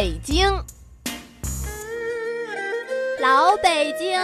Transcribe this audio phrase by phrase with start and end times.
[0.00, 0.48] 北京，
[3.20, 4.16] 老北京，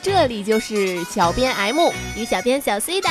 [0.00, 3.08] 这里就是小编 M 与小编小 C 的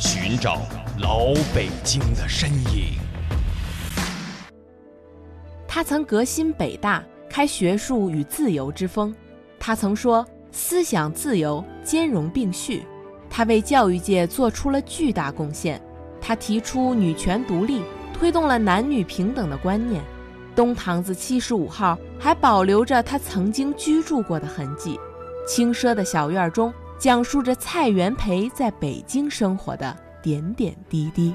[0.00, 0.62] 寻找
[0.98, 2.98] 老北京的身影。
[5.68, 9.14] 他曾革新北大，开学术与自由之风。
[9.60, 12.82] 他曾说：“思想自由，兼容并蓄。”
[13.36, 15.78] 他为教育界做出了巨大贡献。
[16.22, 17.82] 他提出女权独立，
[18.14, 20.02] 推动了男女平等的观念。
[20.54, 24.98] 东堂子七十五号还保留着他曾经居住过的痕迹。
[25.46, 31.34] 轻奢的小院中，讲述着蔡元培在北京生活的点点滴滴。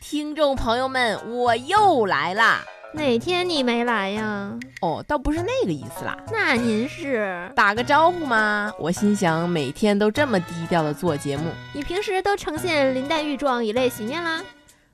[0.00, 2.64] 听众朋友们，我又来啦！
[2.92, 4.50] 哪天你没来呀？
[4.80, 6.16] 哦，倒不是那个意思啦。
[6.32, 8.72] 那您是打个招呼吗？
[8.78, 14.42] 我心想，每天都这么低调的做节目，你平时都呈现林黛玉状，以泪洗面啦？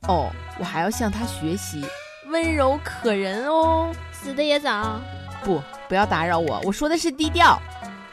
[0.08, 1.84] 哦，我还要向她学习，
[2.26, 3.92] 温柔可人哦。
[4.12, 5.00] 死的也早。
[5.44, 7.60] 不，不要打扰我，我说的是低调。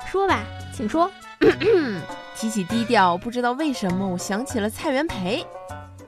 [0.06, 1.09] 说吧，请说。
[2.36, 5.45] 提起低调，不知道为什么我想起了蔡元培。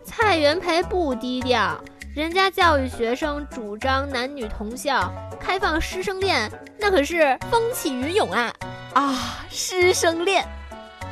[0.03, 1.81] 蔡元培不低调。
[2.15, 6.47] 人家教育学生，主张男女同校，开放师生恋，
[6.77, 8.53] 那可是风起云涌啊！
[8.93, 10.47] 啊，师生恋，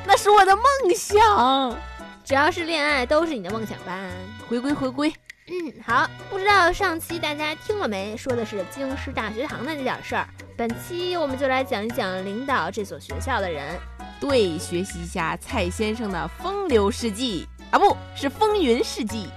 [0.05, 0.63] 那是我的梦
[0.95, 1.75] 想。
[2.23, 3.99] 只要是恋爱，都是你的梦想吧？
[4.47, 5.11] 回归，回归。
[5.47, 6.08] 嗯，好。
[6.30, 8.15] 不知道上期大家听了没？
[8.15, 10.27] 说的是京师大学堂的那点事儿。
[10.55, 13.75] 本期我们就来讲一讲领导这所学校的人。
[14.19, 19.27] 对，学习一下蔡先生的风流事迹啊，不是风云事迹。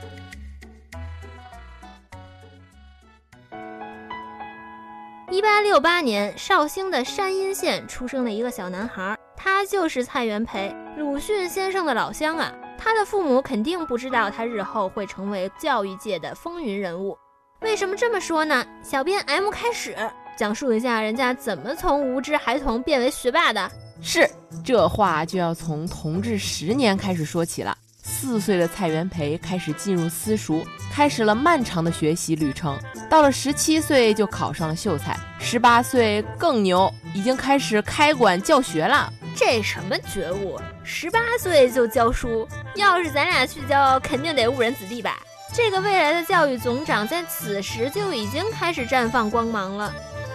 [5.35, 12.55] 一八六八年，绍兴的山阴县出生了一个小男孩，他就是蔡元培，鲁迅先生的老乡啊。
[12.79, 17.19] 他的父母肯定不知道他日后会成为教育界的风云人物。
[17.63, 18.65] 为什么这么说呢？
[18.81, 19.97] 小编 M 开始
[20.37, 23.69] 讲述一下人家怎么从无知孩童变为学霸的。
[24.01, 24.31] 是，
[24.65, 27.77] 这话就要从同治十年开始说起了。
[28.07, 32.79] 四岁的蔡元培开始进入私塾，开始了漫长的学习旅程。
[33.09, 39.11] 到了十七岁就考上了秀才，十八岁更牛，已经开始开馆教学了。
[39.35, 40.61] 这什么觉悟？
[40.85, 42.47] 十八岁就教书？
[42.77, 45.19] 要是咱俩去教，肯定得误人子弟吧？
[45.53, 49.93] 这个未来的教育总长在此时就已经开始绽放光芒了。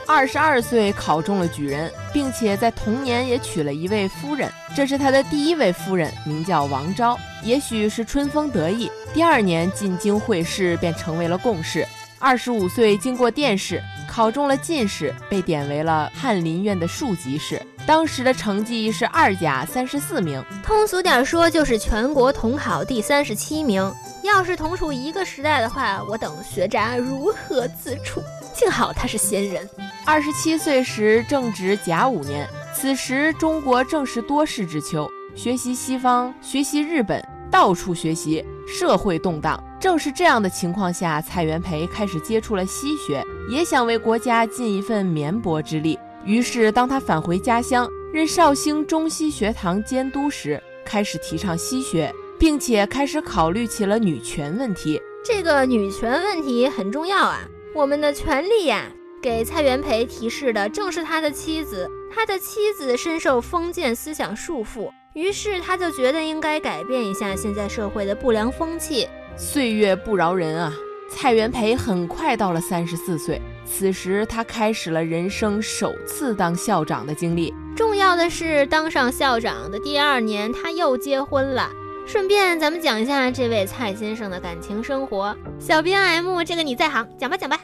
[0.08, 4.52] 二十二岁考中了举人，并且在同年也娶了一位夫人。
[4.76, 7.18] 这是他的第一位夫人，名叫王昭。
[7.44, 11.86] 也许是春风得意，第二年进京会试，便成为了贡士。
[12.20, 17.62] 二十五岁经过殿试，考中了进士，被点为了翰林院的庶吉士。
[17.88, 23.90] 当时的成绩是二甲三十四名，通俗点说就是全国统考第三十七名。
[24.22, 28.22] 要是同处一个时代的话，我等学渣如何自处？
[28.54, 29.68] 幸好他是仙人。
[30.06, 32.46] 二十七岁时正值甲午年，
[32.76, 35.10] 此时中国正是多事之秋，
[35.42, 39.58] 学习西方，学习日本，到处学习，社会动荡。
[39.80, 45.98] 正是这样的情况下，蔡元培开始接触了西学，也想为国家尽一份绵薄之力。
[46.26, 55.02] 于是，当他返回家乡，任绍兴中西学堂监督时，开始提倡西学，并且开始考虑起了女权问题。
[55.24, 57.48] 这个女权问题很重要啊！
[57.74, 58.92] 我们的权利呀，
[59.22, 61.90] 给蔡元培提示的正是他的妻子。
[62.12, 69.06] 他的妻子深受封建思想束缚，于是他就觉得应该改变一下现在社会的不良风气。
[69.36, 70.74] 岁月不饶人啊！
[71.12, 77.54] 蔡元培很快到了三十四岁，此时他开始了人生首次当校长的经历。
[77.76, 81.70] 重要的是，当上校长的第二年，他又结婚了。
[82.08, 85.36] 顺便，咱们讲一下这位蔡先生的感情生活。
[85.60, 87.60] 小编 M，这个你在行，讲吧讲吧。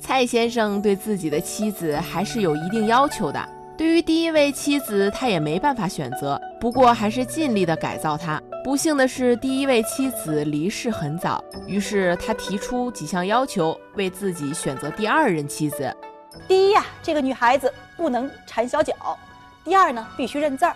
[0.00, 3.46] 蔡先生对自己的妻子还是有一定要求的。
[3.78, 8.42] 对于第一位妻子，他也没办法选择，不过还是尽力的改造她。
[8.64, 15.96] 不幸的是，第一位妻子离世很早，于是他提出几项要求，为自己选择第二任妻子。
[16.48, 18.92] 第一呀，这个女孩子不能缠小脚；
[19.62, 20.72] 第二呢，必须认字儿；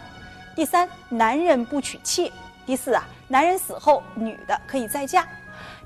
[0.55, 2.31] 第三，男人不娶妾。
[2.65, 5.27] 第四啊，男人死后，女的可以再嫁。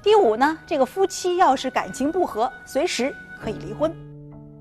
[0.03, 3.11] 第五呢，这个夫妻要是感情不和，随时
[3.43, 3.91] 可以离婚。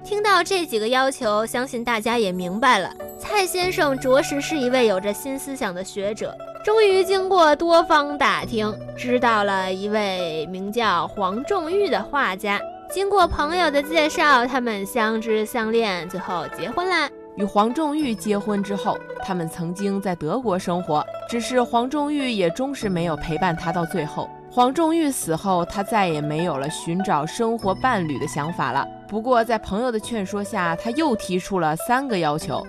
[0.05, 6.31] 听到这几个要求，相信大家也明白了，蔡先生着实是一位有着新思想的学者。
[6.63, 12.61] 终于经过多方打听，知道了一位名叫黄仲玉的画家。
[12.87, 17.09] 经过朋友的介绍，他们相知相恋，最后结婚了。
[17.35, 24.29] 与黄仲玉结婚之后，他们曾经在德国生活，只是黄仲玉也终是没有陪伴他到最后。
[24.51, 28.87] 黄仲玉死后，他再也没有了寻找生活伴侣的想法了。
[29.07, 32.65] 不过，在朋友的劝说下，他又提出了三个要求：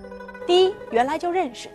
[0.46, 1.74] 第一，原来就认识的；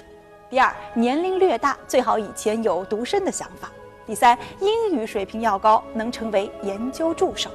[0.50, 3.68] 第二，年龄略大，最好以前有独身的想法；
[4.06, 7.50] 第三，英语水平要高，能成为研究助手。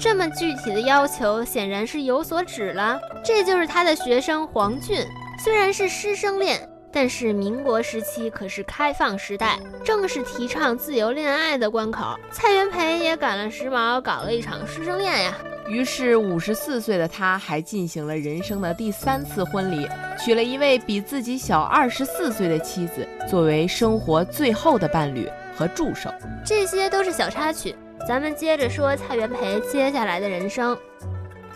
[0.00, 2.98] 这么具体的要求，显然是有所指了。
[3.22, 5.06] 这就是他的学生黄俊，
[5.44, 6.68] 虽然是师生恋。
[6.92, 12.18] 但是民国时期可是开放时代，正是提倡自由恋爱的关口。
[12.30, 15.34] 蔡元培也赶了时髦，搞了一场师生恋呀。
[15.68, 26.08] 于是五十四岁的他，还进行了人生的第三次婚礼，娶了一位比自己小二十四岁的妻子，作为生活最后的伴侣和助手。
[26.44, 27.74] 这些都是小插曲，
[28.06, 30.76] 咱们接着说蔡元培接下来的人生。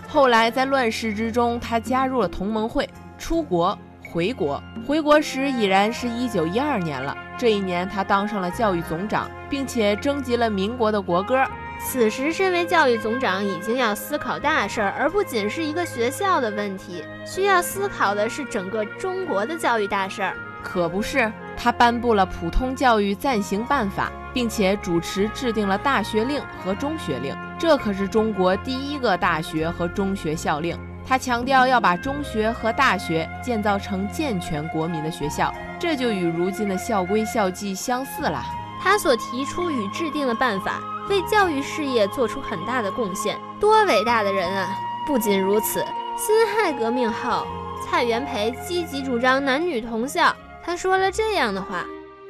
[0.09, 3.79] 后来在乱世之中，他加入了同盟会，出国。
[4.13, 7.17] 回国，回国时已然是一九一二年了。
[7.39, 11.45] 这一年，他当上了教育总长，并且征集了民国的国歌。
[11.83, 20.37] 此时，身为教育总长，已经要思考大事儿，而不仅是一个学校的问题，需要思考的是整个中国的教育大事儿。
[20.63, 27.35] 可不是，他颁布了普通教育暂行办法，并且主持制定了大学令和中学令。
[27.59, 30.79] 这可是中国第一个大学和中学校令。
[31.05, 38.45] 他强调要把中学和大学建造成健全国民的学校，这就与如今的校规校纪相似了。
[38.83, 44.69] 他所提出与制定的办法，为教育事业做出很大的贡献，多伟大的人啊！
[45.07, 45.85] 不仅如此，
[46.17, 47.47] 辛亥革命后，
[47.85, 50.35] 蔡元培积极主张男女同校。
[50.65, 51.85] 他说了这样的话：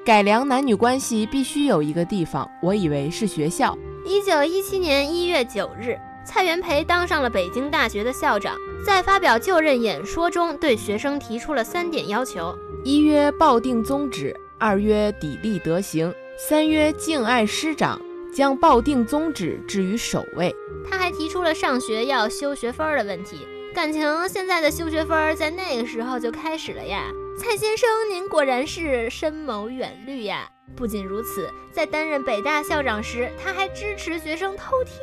[0.05, 3.77] 改良男女关系必须有一个地方，我以为是学校。
[4.05, 5.97] 一九一七年一月九日。
[6.23, 8.55] 蔡元培当上了北京大学的校长，
[8.87, 12.55] 在发表就任演说中，对学生提出了三点要求：
[12.85, 16.13] 一曰抱定宗旨，二曰砥砺德行，
[16.49, 18.01] 三曰敬爱师长，
[18.35, 20.53] 将抱定宗旨置于首位。
[20.89, 23.47] 他还提出了上学要修学分的问题。
[23.75, 27.05] 感情现在的修学分在那个时候就开始了呀！
[27.39, 30.49] 蔡先生，您果然是深谋远虑呀！
[30.75, 34.97] 不仅如此，在担任北大校长时，他还支持学生偷听。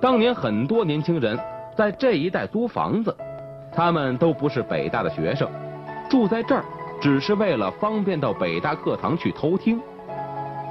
[0.00, 1.38] 当年很多年轻人
[1.76, 3.14] 在这一带租房子，
[3.74, 5.50] 他们都不是北大的学生，
[6.08, 6.64] 住在这儿
[7.00, 9.80] 只是为了方便到北大课堂去偷听。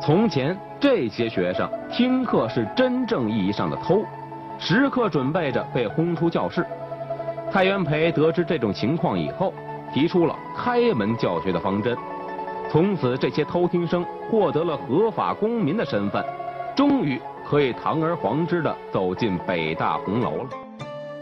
[0.02, 4.04] 从前这些学生听课是真正意义上的偷，
[4.60, 6.66] 时刻准备着被轰出教室。
[7.52, 9.54] 蔡元培得知这种情况以后，
[9.94, 11.98] 提出了开门教学的方针，
[12.70, 16.24] 从此这些偷听生获得了合法公民的身份，
[16.76, 17.22] 终于。
[17.48, 20.65] 可以堂而皇之的走进北大红楼了。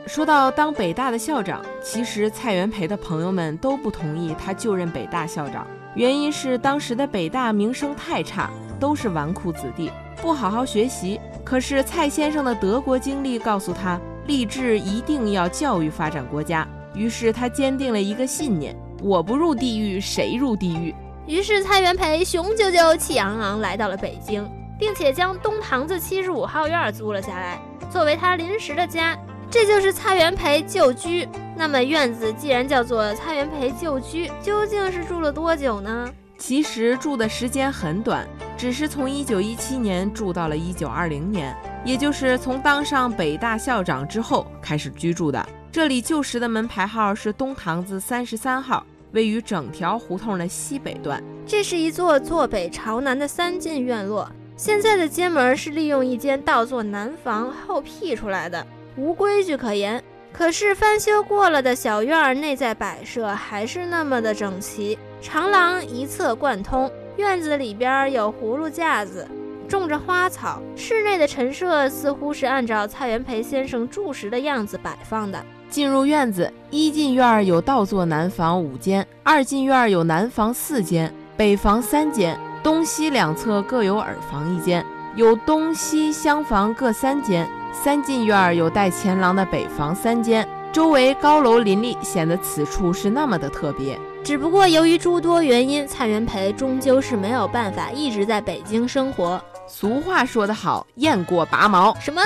[0.06, 5.66] 说到当北大的校长，其实蔡元培的朋友们都不同意他就任北大校长，
[5.96, 9.90] 原因是当时的北大名声太差，都是纨绔子弟，
[10.22, 11.20] 不好好学习。
[11.44, 16.68] 可是蔡先生的德国经历告诉他，立志一定要教育发展国家。
[16.94, 20.94] 于是他坚定了一个信念：我不入地狱，谁入地狱？
[21.26, 24.46] 于是蔡元培雄赳赳气昂昂来到了北京。
[24.80, 27.58] 并且将东堂子七十五号院租了下来，
[27.90, 29.18] 作为他临时的家。
[29.54, 31.30] 这就是蔡元培旧居。
[31.56, 36.10] 那么院子既然叫做蔡元培旧居，究竟是住了多久呢？
[36.40, 41.56] 其实住的时间很短，只是从一九一七年住到了一九二零年，
[41.86, 45.48] 也就是从当上北大校长之后开始居住的。
[45.72, 51.24] 这里旧时的门牌号是东堂子三十三号，位于整条胡同的西北段。
[51.46, 54.28] 这是一座坐北朝南的三进院落。
[54.58, 60.04] 现在的街门是利用一间倒座南房后辟出来的，无规矩可言。
[60.32, 69.28] 可是翻修过了的小院儿内在摆设还是那么的整齐，长廊一侧贯通，院子里边有葫芦架子，
[69.68, 70.60] 种着花草。
[70.76, 75.40] 室内的陈设似乎是按照蔡元培先生住时的样子摆放的。
[75.70, 82.36] 进入院子，一进院有倒座南房五间，二进院有南房四间，北房三间。
[82.64, 84.86] 东西两侧各有耳房一间，
[85.16, 87.48] 有东西厢房各三间。
[87.74, 94.00] 三进院有带前廊的北房三间，周围高楼林立，显得此处是那么的特别。
[94.24, 99.44] 只不过由于诸多原因，蔡元培终究是没有办法一直在北京生活。
[99.68, 101.94] 俗话说得好，雁过拔毛。
[102.00, 102.22] 什么？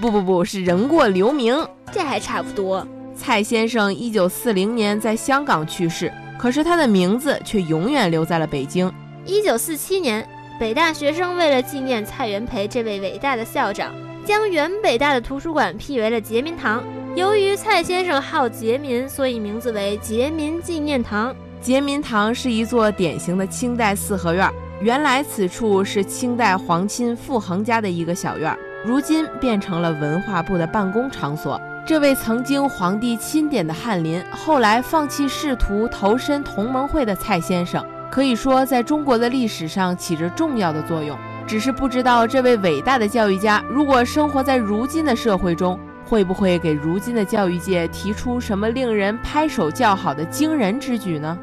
[0.00, 1.56] 不不不是人过留名，
[1.92, 2.86] 这还差不多。
[3.14, 8.92] 蔡先生一九四零年在香港去世，可是他的名字却永远留在了北京。
[9.24, 10.26] 一九四七年，
[10.58, 13.94] 北大学生为了纪念蔡元培这位伟大的校长，
[14.26, 16.82] 将原北大的图书馆辟为了杰民堂。
[17.14, 21.32] 由于蔡先生好节民，所以名字为杰民纪念堂。
[21.60, 28.54] 杰民堂是一座典型的清代四合院，原来此处是清代皇亲傅恒家的一个小院，
[28.84, 31.60] 如今变成了文化部的办公场所。
[31.86, 41.16] 这位曾经皇帝钦点的翰林，后来放弃仕途投身同盟会的蔡先生，可以说在中国的历史上起着重要的作用。
[41.46, 51.38] 只是不知道这位伟大的教育家，如果生活在如今的社会中，会不会给如今的教育界提出什么令人拍手叫好的惊人之举呢？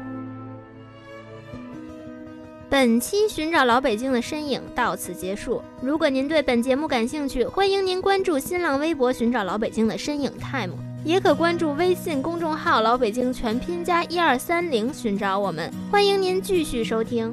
[2.68, 5.62] 本期寻找老北京的身影到此结束。
[5.80, 10.72] 如果您对本节目感兴趣，欢迎您关注新浪微博“寻找老北京的身影 time”，
[11.04, 15.72] 也可关注微信公众号“老北京全拼加一二三零”寻找我们。
[15.90, 17.32] 欢迎您继续收听。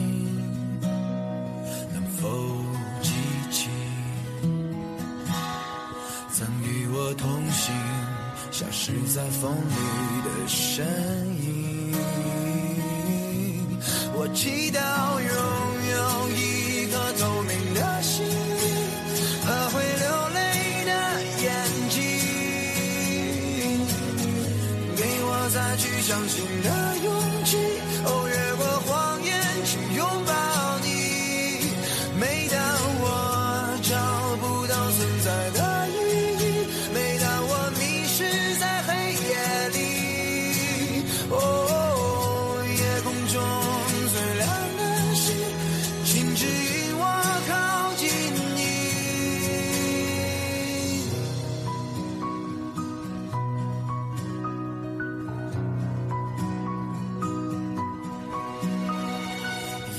[8.91, 10.85] 是在风里的身
[11.45, 11.93] 影。
[14.13, 15.00] 我祈祷